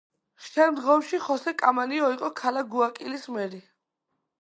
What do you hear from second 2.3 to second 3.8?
ქალაქ გუაიაკილის მერი.